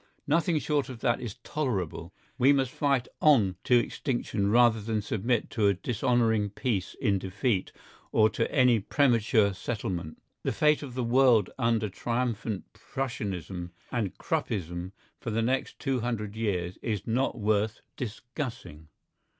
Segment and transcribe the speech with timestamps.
[0.25, 5.51] Nothing short of that is tolerable; we must fight on to extinction rather than submit
[5.51, 7.71] to a dishonouring peace in defeat
[8.11, 10.19] or to any premature settlement.
[10.41, 16.35] The fate of the world under triumphant Prussianism and Kruppism for the next two hundred
[16.35, 18.87] years is not worth discussing.